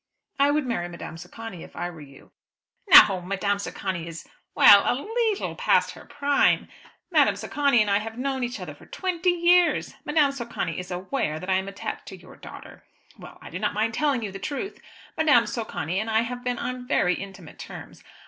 [0.39, 2.31] "I would marry Madame Socani if I were you."
[2.89, 3.21] "No!
[3.23, 6.69] Madame Socani is, well a leetle past her prime.
[7.11, 9.93] Madame Socani and I have known each other for twenty years.
[10.03, 12.83] Madame Socani is aware that I am attached to your daughter.
[13.19, 14.81] Well; I do not mind telling you the truth.
[15.15, 18.03] Madame Socani and I have been on very intimate terms.